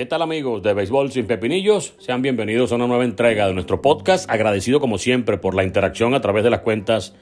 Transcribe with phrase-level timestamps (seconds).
[0.00, 1.92] ¿Qué tal amigos de Béisbol sin Pepinillos?
[1.98, 4.30] Sean bienvenidos a una nueva entrega de nuestro podcast.
[4.30, 7.14] Agradecido como siempre por la interacción a través de las cuentas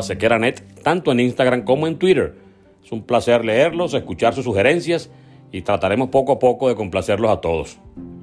[0.00, 2.34] sequeranet, tanto en Instagram como en Twitter.
[2.82, 5.10] Es un placer leerlos, escuchar sus sugerencias
[5.52, 7.78] y trataremos poco a poco de complacerlos a todos.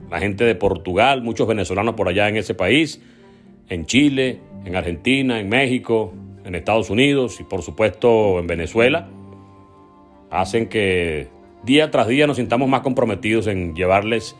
[0.10, 3.00] La gente de Portugal, muchos venezolanos por allá en ese país,
[3.68, 6.12] en Chile, en Argentina, en México,
[6.44, 9.08] en Estados Unidos y por supuesto en Venezuela,
[10.32, 14.36] hacen que día tras día nos sintamos más comprometidos en llevarles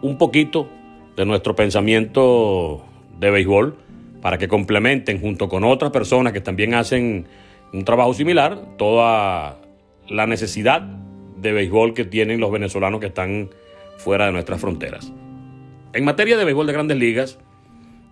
[0.00, 0.68] un poquito
[1.16, 2.84] de nuestro pensamiento
[3.18, 3.76] de béisbol
[4.20, 7.26] para que complementen junto con otras personas que también hacen
[7.72, 9.58] un trabajo similar toda
[10.08, 13.50] la necesidad de béisbol que tienen los venezolanos que están
[13.98, 15.12] fuera de nuestras fronteras.
[15.92, 17.38] En materia de béisbol de grandes ligas,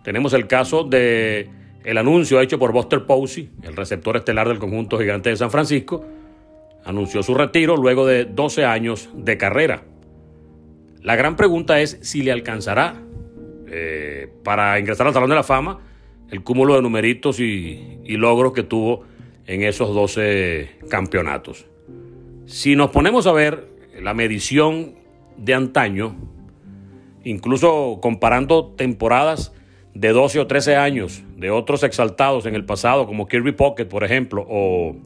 [0.02, 1.48] tenemos el caso de
[1.84, 6.05] el anuncio hecho por Buster Posey, el receptor estelar del conjunto gigante de San Francisco,
[6.84, 9.84] anunció su retiro luego de 12 años de carrera.
[11.03, 13.03] La gran pregunta es si le alcanzará
[13.69, 15.81] eh, para ingresar al Salón de la Fama
[16.31, 19.05] el cúmulo de numeritos y, y logros que tuvo
[19.47, 21.67] en esos 12 campeonatos.
[22.47, 23.69] Si nos ponemos a ver
[24.01, 24.95] la medición
[25.36, 26.17] de antaño,
[27.25, 29.53] incluso comparando temporadas
[29.95, 34.05] de 12 o 13 años de otros exaltados en el pasado, como Kirby Pocket, por
[34.05, 34.97] ejemplo, o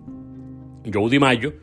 [0.93, 1.55] Joe DiMaggio,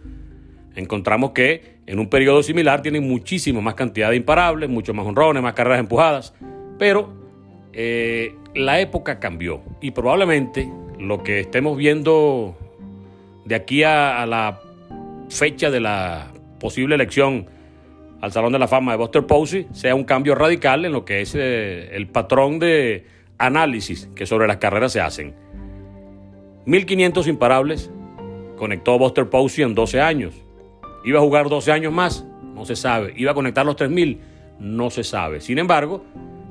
[0.75, 5.44] encontramos que en un periodo similar tienen muchísimo más cantidad de imparables, mucho más honrones,
[5.44, 6.33] más carreras empujadas,
[6.77, 7.14] pero
[7.73, 12.58] eh, la época cambió y probablemente lo que estemos viendo
[13.45, 14.59] de aquí a, a la
[15.30, 17.48] fecha de la posible elección
[18.21, 21.21] al Salón de la Fama de Buster Posey sea un cambio radical en lo que
[21.21, 23.05] es eh, el patrón de
[23.38, 25.33] análisis que sobre las carreras se hacen.
[26.65, 27.89] 1500 imparables
[28.58, 30.36] conectó Buster Posey en 12 años.
[31.04, 32.26] ¿Iba a jugar 12 años más?
[32.56, 33.14] No se sabe.
[33.16, 34.20] ¿Iba a conectar los 3000?
[34.60, 35.42] No se sabe.
[35.42, 36.04] Sin embargo,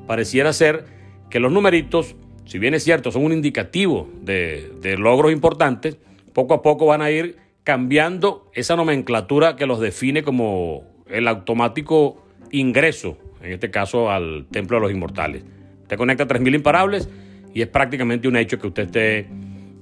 [0.07, 0.85] pareciera ser
[1.29, 5.97] que los numeritos, si bien es cierto, son un indicativo de, logros importantes,
[6.33, 12.25] poco a poco van a ir cambiando esa nomenclatura que los define como el automático
[12.51, 15.43] ingreso, en este caso al Templo de los Inmortales.
[15.87, 17.09] Te conecta 3.000 imparables
[17.53, 19.27] y es prácticamente un hecho que usted esté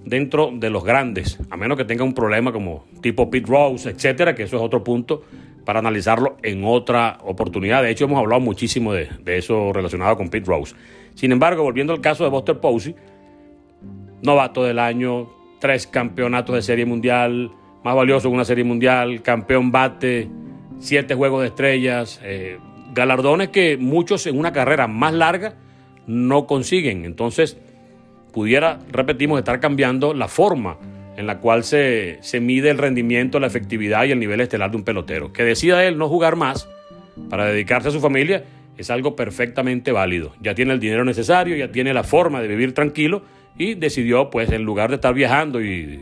[0.10, 4.34] dentro de los grandes, a menos que tenga un problema como tipo Pete Rose, etcétera,
[4.34, 5.24] que eso es otro punto
[5.66, 7.84] para analizarlo en otra oportunidad.
[7.84, 10.76] De hecho, hemos hablado muchísimo de, eso relacionado con Pete Rose.
[11.14, 12.96] Sin embargo, volviendo al caso de Buster Posey,
[14.24, 17.52] novato del año, tres campeonatos de serie mundial,
[17.84, 20.28] más valioso en una serie mundial, campeón bate,
[20.80, 22.58] siete juegos de estrellas, eh,
[22.96, 25.54] galardones que muchos en una carrera más larga
[26.08, 27.06] no consiguen.
[27.06, 27.60] Entonces,
[28.32, 30.78] pudiera, repetimos, estar cambiando la forma
[31.18, 34.78] en la cual se, se mide el rendimiento, la efectividad y el nivel estelar de
[34.78, 35.34] un pelotero.
[35.34, 36.70] Que decida él no jugar más
[37.30, 38.44] para dedicarse a su familia
[38.78, 40.34] es algo perfectamente válido.
[40.42, 43.24] Ya tiene el dinero necesario, ya tiene la forma de vivir tranquilo
[43.58, 46.00] y decidió, pues, en lugar de estar viajando y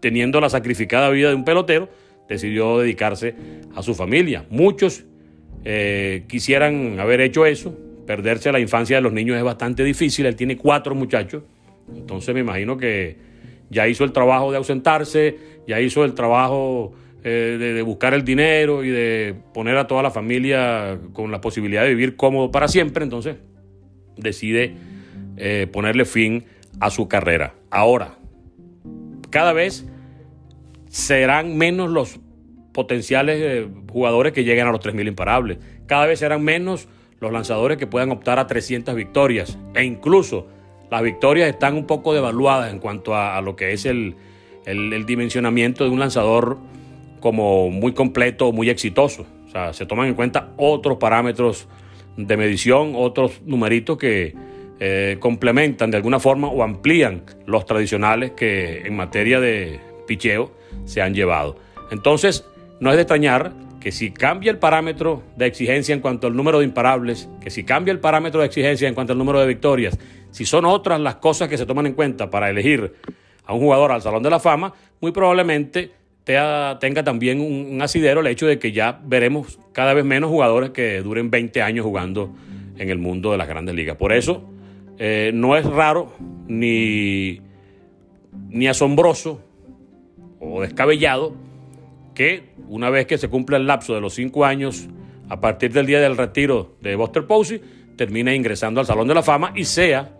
[0.00, 1.90] teniendo la sacrificada vida de un pelotero,
[2.26, 3.34] decidió dedicarse
[3.76, 4.46] a su familia.
[4.48, 5.04] Muchos
[5.64, 7.76] eh, quisieran haber hecho eso,
[8.06, 11.42] perderse la infancia de los niños es bastante difícil, él tiene cuatro muchachos,
[11.94, 13.16] entonces me imagino que
[13.70, 15.36] ya hizo el trabajo de ausentarse,
[15.66, 20.10] ya hizo el trabajo eh, de, buscar el dinero y de poner a toda la
[20.10, 23.36] familia con la posibilidad de vivir cómodo para siempre, entonces
[24.16, 24.74] decide
[25.36, 26.44] eh, ponerle fin
[26.80, 27.54] a su carrera.
[27.70, 28.18] Ahora,
[29.30, 29.86] cada vez
[30.88, 32.20] serán menos los
[32.72, 35.58] potenciales eh, jugadores que lleguen a los 3.000 imparables.
[35.86, 36.88] Cada vez serán menos
[37.20, 39.58] los lanzadores que puedan optar a 300 victorias.
[39.74, 40.46] E incluso
[40.90, 44.16] las victorias están un poco devaluadas en cuanto a, lo que es el,
[44.66, 46.58] el, el, dimensionamiento de un lanzador
[47.20, 49.26] como muy completo, muy exitoso.
[49.46, 51.68] O sea, se toman en cuenta otros parámetros
[52.16, 54.34] de medición, otros numeritos que
[54.80, 60.50] eh, complementan de alguna forma o amplían los tradicionales que en materia de picheo
[60.84, 61.56] se han llevado.
[61.90, 62.44] Entonces,
[62.80, 66.58] no es de extrañar que si cambia el parámetro de exigencia en cuanto al número
[66.58, 69.98] de imparables, que si cambia el parámetro de exigencia en cuanto al número de victorias,
[70.34, 72.92] si son otras las cosas que se toman en cuenta para elegir
[73.46, 75.92] a un jugador al Salón de la Fama, muy probablemente
[76.24, 81.02] tenga también un, asidero el hecho de que ya veremos cada vez menos jugadores que
[81.02, 82.34] duren 20 años jugando
[82.76, 83.96] en el mundo de las grandes ligas.
[83.96, 84.42] Por eso
[84.98, 86.12] eh, no es raro
[86.48, 87.40] ni,
[88.48, 89.40] ni asombroso
[90.40, 91.36] o descabellado
[92.12, 94.88] que una vez que se cumpla el lapso de los cinco años,
[95.28, 97.60] a partir del día del retiro de Buster Posey,
[97.96, 100.10] termine ingresando al Salón de la Fama y sea,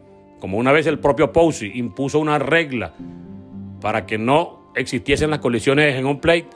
[0.45, 2.93] como una vez el propio Posey impuso una regla
[3.81, 6.51] para que no existiesen las colisiones en un plate,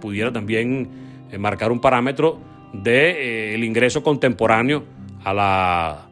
[0.00, 0.88] pudiera también
[1.30, 2.40] eh, marcar un parámetro
[2.72, 4.82] del de, eh, ingreso contemporáneo
[5.22, 6.08] a la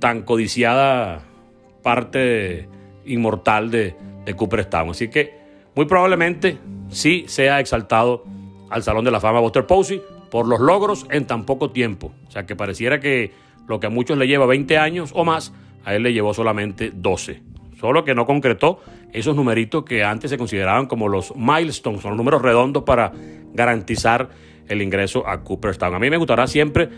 [0.00, 1.22] tan codiciada
[1.84, 2.68] parte
[3.06, 3.94] inmortal de,
[4.24, 4.90] de Cooperstown.
[4.90, 5.38] Así que
[5.76, 6.58] muy probablemente
[6.88, 8.24] sí sea exaltado
[8.68, 12.12] al Salón de la Fama Buster Posey por los logros en tan poco tiempo.
[12.26, 13.30] O sea que pareciera que
[13.68, 15.52] lo que a muchos le lleva 20 años o más,
[15.84, 17.42] a él le llevó solamente 12.
[17.78, 18.80] Solo que no concretó
[19.12, 23.12] esos numeritos que antes se consideraban como los milestones, son los números redondos para
[23.54, 24.28] garantizar
[24.68, 25.94] el ingreso a Cooperstown.
[25.94, 26.88] A mí me gustará siempre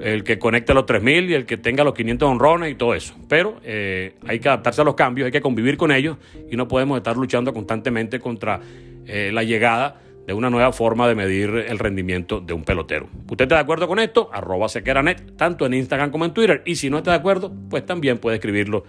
[0.00, 3.14] el que conecte los 3.000 y el que tenga los 500 honrones y todo eso.
[3.28, 6.16] Pero eh, hay que adaptarse a los cambios, hay que convivir con ellos
[6.50, 8.60] y no podemos estar luchando constantemente contra
[9.06, 13.08] eh, la llegada de una nueva forma de medir el rendimiento de un pelotero.
[13.30, 14.28] ¿Usted está de acuerdo con esto?
[14.30, 16.62] Arroba sequeranet, tanto en Instagram como en Twitter.
[16.66, 18.84] Y si no está de acuerdo, pues también puede escribirlo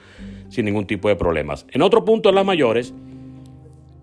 [0.50, 1.66] sin ningún tipo de problemas.
[1.72, 2.94] En otro punto, en las mayores,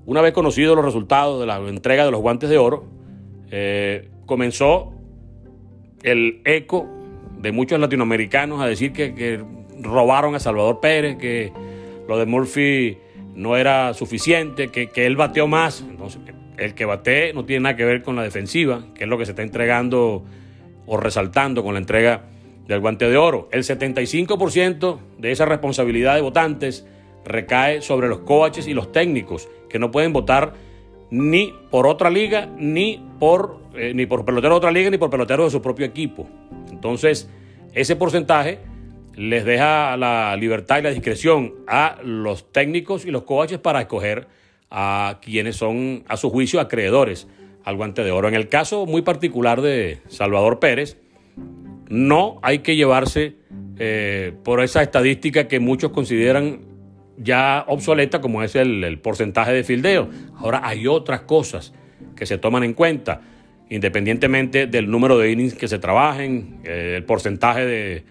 [0.06, 2.86] una vez conocidos los resultados de la entrega de los guantes de oro,
[3.50, 4.94] eh, comenzó
[6.04, 6.88] el eco
[7.38, 9.44] de muchos latinoamericanos a decir que,
[9.82, 11.52] robaron a Salvador Pérez, que
[12.08, 12.96] lo de Murphy
[13.34, 15.84] no era suficiente, que, que él bateó más.
[15.86, 16.22] Entonces,
[16.58, 19.24] el que bate no tiene nada que ver con la defensiva, que es lo que
[19.26, 20.24] se está entregando
[20.86, 22.24] o resaltando con la entrega
[22.66, 23.48] del guante de oro.
[23.52, 26.86] El 75% de esa responsabilidad de votantes
[27.24, 30.54] recae sobre los coaches y los técnicos, que no pueden votar
[31.10, 35.10] ni por otra liga, ni por, eh, ni por pelotero de otra liga, ni por
[35.10, 36.28] pelotero de su propio equipo.
[36.70, 37.28] Entonces,
[37.74, 38.58] ese porcentaje
[39.14, 44.28] les deja la libertad y la discreción a los técnicos y los coaches para escoger
[44.70, 47.28] a quienes son, a su juicio, acreedores
[47.64, 48.28] al guante de oro.
[48.28, 50.98] En el caso muy particular de Salvador Pérez,
[51.88, 53.36] no hay que llevarse
[53.78, 56.60] eh, por esa estadística que muchos consideran
[57.18, 60.08] ya obsoleta, como es el, porcentaje de fildeo.
[60.36, 61.74] Ahora hay otras cosas
[62.14, 63.22] que se toman en cuenta,
[63.68, 68.04] independientemente del número de innings que se trabajen, eh, el porcentaje de,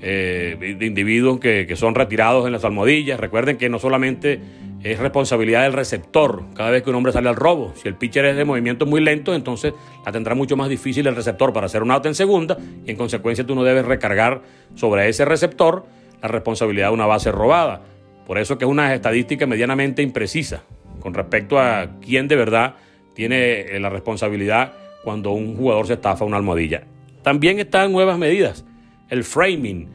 [0.00, 3.18] eh, de individuos que, que, son retirados en las almohadillas.
[3.18, 4.40] Recuerden que no solamente
[4.82, 7.72] es responsabilidad del receptor cada vez que un hombre sale al robo.
[7.76, 9.74] Si el pitcher es de movimiento muy lento, entonces
[10.04, 12.96] la tendrá mucho más difícil el receptor para hacer un out en segunda y en
[12.96, 14.42] consecuencia tú no debes recargar
[14.74, 15.86] sobre ese receptor
[16.20, 17.82] la responsabilidad de una base robada.
[18.26, 20.62] Por eso que es una estadística medianamente imprecisa
[21.00, 22.74] con respecto a quién de verdad
[23.14, 24.72] tiene eh, la responsabilidad
[25.04, 26.84] cuando un jugador se estafa una almohadilla.
[27.22, 28.64] También están nuevas medidas,
[29.10, 29.88] el framing,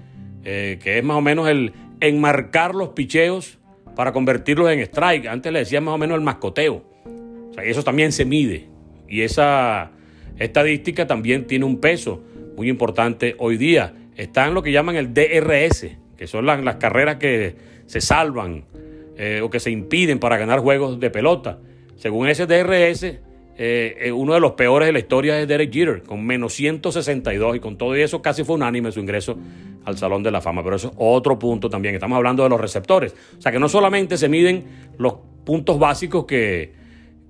[0.44, 3.57] eh, que es más o menos el enmarcar los picheos
[3.98, 5.26] para convertirlos en strike.
[5.26, 6.84] Antes le decían más o menos el mascoteo.
[7.50, 8.68] O sea, eso también se mide.
[9.10, 9.90] Y esa
[10.38, 12.22] estadística también tiene un peso
[12.56, 13.96] muy importante hoy día.
[14.16, 17.56] Está en lo que llaman el DRS, que son las, carreras que
[17.88, 18.66] se salvan
[19.18, 21.58] eh, o que se impiden para ganar juegos de pelota.
[21.96, 23.18] Según ese DRS,
[23.60, 27.56] eh, eh, uno de los peores de la historia es Derek Jeter, con menos 162
[27.56, 29.36] y con todo eso casi fue unánime su ingreso
[29.84, 30.64] al Salón de la Fama.
[30.64, 31.96] Pero eso es otro punto también.
[31.96, 33.16] Estamos hablando de los receptores.
[33.38, 34.66] O sea que no solamente se miden
[35.00, 36.74] los puntos básicos que,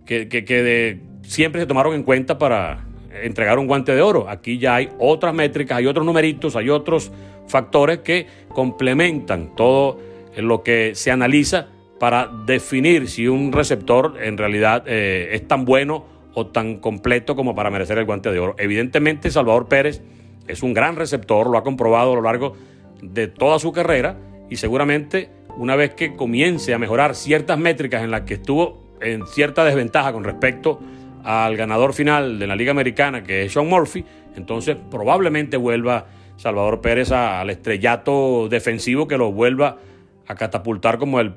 [0.05, 2.85] que, siempre se tomaron en cuenta para
[3.23, 4.29] entregar un guante de oro.
[4.29, 7.09] Aquí ya hay otras métricas, hay otros numeritos, hay otros
[7.47, 9.99] factores que complementan todo
[10.35, 11.67] lo que se analiza
[11.99, 17.55] para definir si un receptor en realidad eh, es tan bueno o tan completo como
[17.55, 18.53] para merecer el guante de oro.
[18.59, 20.03] Evidentemente, Salvador Pérez
[20.47, 22.55] es un gran receptor, lo ha comprobado a lo largo
[23.01, 28.11] de toda su carrera y seguramente una vez que comience a mejorar ciertas métricas en
[28.11, 30.79] las que estuvo en cierta desventaja con respecto
[31.23, 36.81] al ganador final de la Liga Americana, que es Sean Murphy, entonces probablemente vuelva Salvador
[36.81, 39.79] Pérez al estrellato defensivo que lo vuelva
[40.27, 41.33] a catapultar como el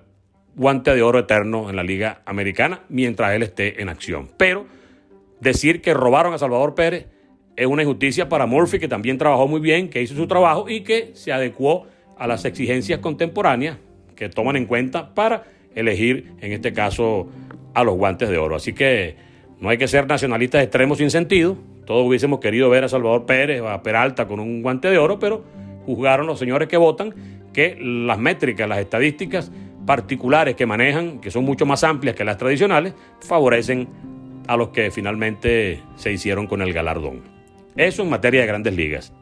[0.56, 4.28] guante de oro eterno en la Liga Americana mientras él esté en acción.
[4.36, 4.66] Pero
[5.40, 7.06] decir que robaron a Salvador Pérez
[7.56, 10.80] es una injusticia para Murphy, que también trabajó muy bien, que hizo su trabajo y
[10.80, 13.78] que se adecuó a las exigencias contemporáneas
[14.16, 15.44] que toman en cuenta para
[15.74, 17.28] elegir, en este caso,
[17.74, 18.56] a los guantes de oro.
[18.56, 19.16] Así que
[19.58, 21.56] no hay que ser nacionalistas extremos sin sentido.
[21.84, 25.44] Todos hubiésemos querido ver a Salvador Pérez, a Peralta con un guante de oro, pero
[25.86, 27.14] juzgaron los señores que votan
[27.52, 29.50] que las métricas, las estadísticas
[29.86, 33.88] particulares que manejan, que son mucho más amplias que las tradicionales, favorecen
[34.46, 37.22] a los que finalmente se hicieron con el galardón.
[37.76, 39.12] Eso en materia de grandes ligas.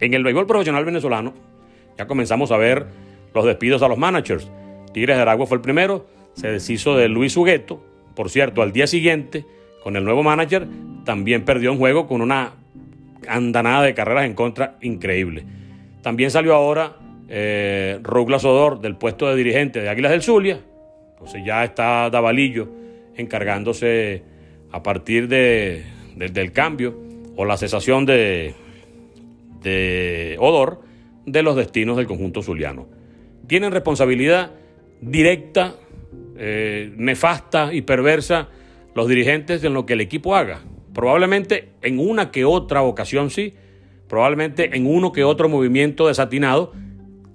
[0.00, 1.34] En el béisbol profesional venezolano
[1.98, 2.86] ya comenzamos a ver
[3.34, 4.50] los despidos a los managers.
[4.92, 7.82] Tigres de Aragua fue el primero, se deshizo de Luis Hugueto.
[8.14, 9.46] Por cierto, al día siguiente,
[9.82, 10.66] con el nuevo manager,
[11.04, 12.52] también perdió un juego con una
[13.28, 15.44] andanada de carreras en contra increíble.
[16.02, 16.96] También salió ahora
[17.28, 20.60] eh, Douglas Odor del puesto de dirigente de Águilas del Zulia.
[21.12, 22.68] Entonces ya está Davalillo
[23.16, 24.22] encargándose
[24.72, 25.84] a partir de,
[26.16, 26.98] del cambio
[27.36, 28.54] o la cesación de,
[29.62, 30.80] de Odor
[31.26, 32.86] de los destinos del conjunto zuliano.
[33.46, 34.52] Tienen responsabilidad
[35.00, 35.74] directa,
[36.36, 38.48] eh, nefasta y perversa
[38.94, 40.60] los dirigentes en lo que el equipo haga.
[40.94, 43.54] Probablemente en una que otra ocasión sí,
[44.08, 46.72] probablemente en uno que otro movimiento desatinado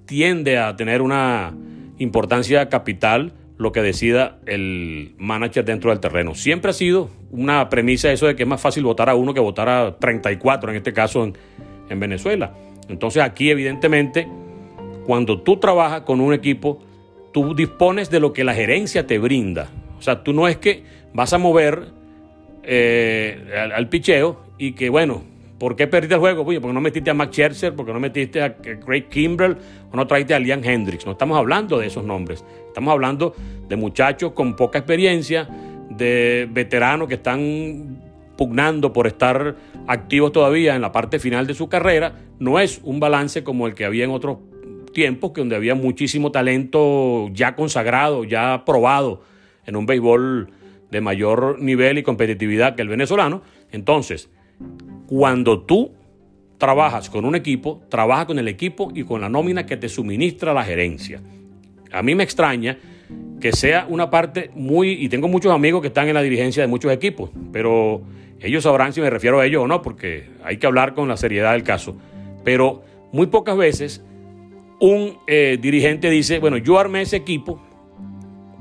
[0.06, 1.54] tiende a tener una
[1.98, 6.34] importancia capital lo que decida el manager dentro del terreno.
[6.34, 9.40] Siempre ha sido una premisa eso de que es más fácil votar a uno que
[9.40, 11.36] votar a 34, en este caso en,
[11.90, 12.54] en Venezuela.
[12.88, 14.28] Entonces aquí evidentemente,
[15.06, 16.80] cuando tú trabajas con un equipo,
[17.32, 19.68] tú dispones de lo que la gerencia te brinda.
[19.98, 21.88] O sea, tú no es que vas a mover
[22.62, 25.22] eh, al, picheo y que, bueno,
[25.58, 26.44] ¿por qué perdiste el juego?
[26.44, 29.56] Porque no metiste a Max Scherzer, porque no metiste a Craig Kimbrell
[29.92, 31.04] o no traiste a Liam Hendricks.
[31.04, 32.44] No estamos hablando de esos nombres.
[32.66, 33.34] Estamos hablando
[33.68, 35.48] de muchachos con poca experiencia,
[35.90, 38.00] de veteranos que están
[38.36, 39.56] pugnando por estar
[39.88, 42.14] activos todavía en la parte final de su carrera.
[42.38, 44.38] No es un balance como el que había en otros
[44.92, 49.22] tiempos, que donde había muchísimo talento ya consagrado, ya probado
[49.66, 50.50] en un béisbol
[50.90, 53.42] de mayor nivel y competitividad que el venezolano.
[53.72, 54.30] Entonces,
[55.08, 55.92] cuando tú
[56.58, 60.52] trabajas con un equipo, trabaja con el equipo y con la nómina que te suministra
[60.52, 61.22] la gerencia.
[61.90, 62.78] A mí me extraña
[63.40, 66.66] que sea una parte muy, y tengo muchos amigos que están en la dirigencia de
[66.66, 68.02] muchos equipos, pero
[68.40, 71.16] ellos sabrán si me refiero a ellos o no, porque hay que hablar con la
[71.16, 71.96] seriedad del caso.
[72.44, 74.04] Pero muy pocas veces
[74.78, 77.62] un eh, dirigente dice, bueno, yo armé ese equipo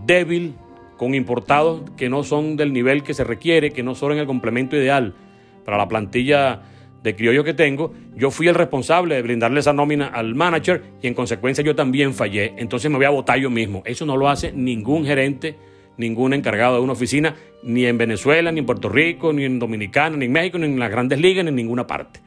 [0.05, 0.53] débil,
[0.95, 4.25] con importados que no son del nivel que se requiere, que no son en el
[4.25, 5.13] complemento ideal
[5.67, 6.61] para la plantilla
[7.03, 11.07] de criollo que tengo, yo fui el responsable de brindarle esa nómina al manager y
[11.07, 12.53] en consecuencia yo también fallé.
[12.55, 13.83] Entonces me voy a votar yo mismo.
[13.85, 15.57] Eso no lo hace ningún gerente,
[15.97, 20.15] ningún encargado de una oficina, ni en Venezuela, ni en Puerto Rico, ni en Dominicana,
[20.15, 22.21] ni en México, ni en las grandes ligas, ni en ninguna parte.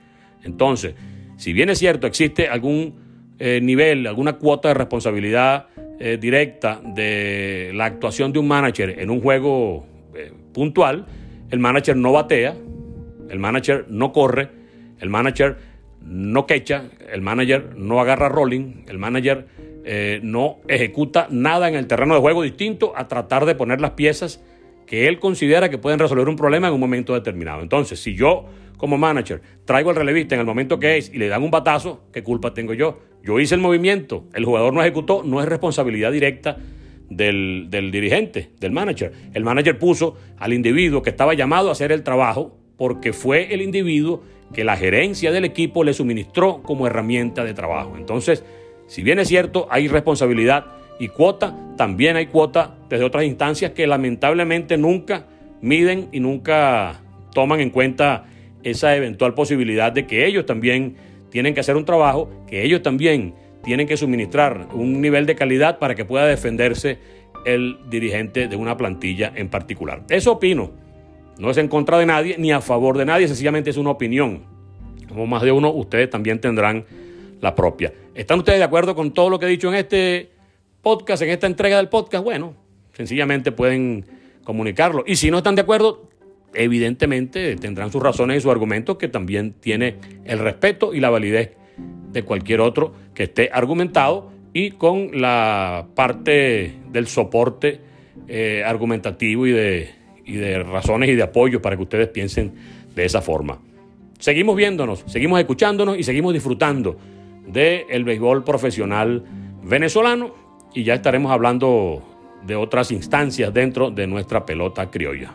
[0.45, 0.95] Entonces,
[1.39, 2.95] si bien es cierto, existe algún
[3.39, 5.69] eh, nivel, alguna cuota de responsabilidad
[5.99, 11.07] eh, directa de la actuación de un manager en un juego eh, puntual,
[11.51, 12.55] el manager no batea,
[13.31, 14.49] el manager no corre,
[15.01, 15.57] el manager
[16.03, 19.47] no quecha, el manager no agarra rolling, el manager
[19.85, 23.93] eh, no ejecuta nada en el terreno de juego distinto a tratar de poner las
[23.93, 24.43] piezas
[24.87, 27.63] que él considera que pueden resolver un problema en un momento determinado.
[27.63, 28.47] Entonces, si yo
[28.77, 32.05] como manager traigo al relevista en el momento que es y le dan un batazo,
[32.13, 32.99] ¿qué culpa tengo yo?
[33.23, 36.57] Yo hice el movimiento, el jugador no ejecutó, no es responsabilidad directa
[37.11, 39.13] del, dirigente, del manager.
[39.35, 43.61] El manager puso al individuo que estaba llamado a hacer el trabajo porque fue el
[43.61, 44.23] individuo
[44.55, 47.93] que la gerencia del equipo le suministró como herramienta de trabajo.
[47.99, 48.43] Entonces,
[48.87, 50.65] si bien es cierto, hay responsabilidad
[50.99, 55.27] y cuota, también hay cuota desde otras instancias que lamentablemente nunca
[55.61, 57.03] miden y nunca
[57.35, 58.25] toman en cuenta
[58.63, 60.97] esa eventual posibilidad de que ellos también
[61.29, 65.79] tienen que hacer un trabajo, que ellos también tienen que suministrar un nivel de calidad
[65.79, 66.97] para que pueda defenderse
[67.45, 70.03] el dirigente de una plantilla en particular.
[70.09, 70.89] Eso opino.
[71.41, 74.43] No es en contra de nadie ni a favor de nadie, sencillamente es una opinión.
[75.09, 76.85] Como más de uno, ustedes también tendrán
[77.41, 77.95] la propia.
[78.15, 80.31] ¿Están ustedes de acuerdo con todo lo que he dicho en este
[80.83, 82.23] podcast, en esta entrega del podcast?
[82.23, 82.55] Bueno,
[82.93, 84.05] sencillamente pueden
[84.45, 85.03] comunicarlo.
[85.07, 86.11] Y si no están de acuerdo,
[86.53, 91.57] evidentemente tendrán sus razones y sus argumentos que también tiene el respeto y la validez
[92.13, 97.81] de cualquier otro que esté argumentado y con la parte del soporte
[98.29, 100.00] eh, argumentativo y de,
[100.31, 102.53] y de razones y de apoyo para que ustedes piensen
[102.95, 103.59] de esa forma.
[104.19, 106.97] Seguimos viéndonos, seguimos escuchándonos y seguimos disfrutando
[107.47, 109.25] del béisbol profesional
[109.63, 110.35] venezolano
[110.73, 112.03] y ya estaremos hablando
[112.47, 115.33] de otras instancias dentro de nuestra pelota criolla.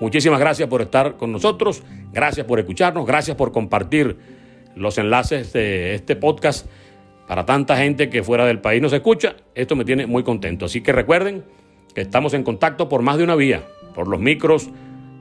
[0.00, 4.16] Muchísimas gracias por estar con nosotros, gracias por escucharnos, gracias por compartir
[4.76, 6.68] los enlaces de este podcast
[7.26, 9.34] para tanta gente que fuera del país nos escucha.
[9.54, 10.66] Esto me tiene muy contento.
[10.66, 11.44] Así que recuerden
[11.94, 13.64] que estamos en contacto por más de una vía,
[13.98, 14.70] por los micros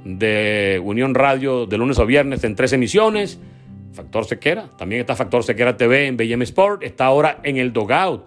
[0.06, 3.40] de Unión Radio de lunes a viernes en tres emisiones.
[3.92, 8.26] Factor Sequera, también está Factor Sequera TV en BM Sport, está ahora en el Dogout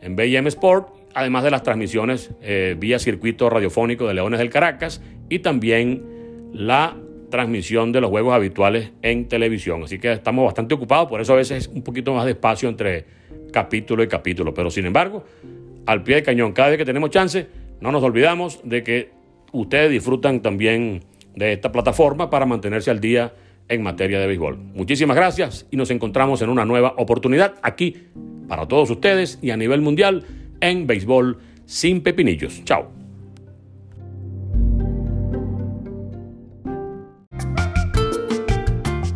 [0.00, 5.02] en BM Sport, además de las transmisiones eh, vía circuito radiofónico de Leones del Caracas
[5.28, 6.04] y también
[6.52, 6.96] la
[7.28, 9.82] transmisión de los juegos habituales en televisión.
[9.82, 12.68] Así que estamos bastante ocupados, por eso a veces es un poquito más de espacio
[12.68, 13.04] entre
[13.52, 14.54] capítulo y capítulo.
[14.54, 15.24] Pero sin embargo,
[15.86, 17.48] al pie del cañón, cada vez que tenemos chance,
[17.80, 19.21] no nos olvidamos de que
[19.52, 21.04] ustedes disfrutan también
[21.34, 23.34] de esta plataforma para mantenerse al día
[23.68, 24.58] en materia de béisbol.
[24.74, 28.08] Muchísimas gracias y nos encontramos en una nueva oportunidad aquí
[28.48, 30.24] para todos ustedes y a nivel mundial
[30.60, 32.62] en Béisbol sin Pepinillos.
[32.64, 32.90] Chao.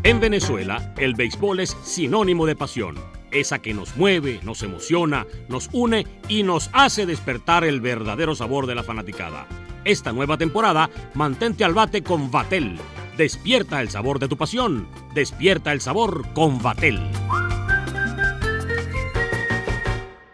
[0.02, 2.94] En Venezuela, el béisbol es sinónimo de pasión,
[3.32, 8.68] esa que nos mueve, nos emociona, nos une y nos hace despertar el verdadero sabor
[8.68, 9.48] de la fanaticada.
[9.86, 12.76] Esta nueva temporada, mantente al bate con Vatel.
[13.16, 16.98] Despierta el sabor de tu pasión, despierta el sabor con Vatel.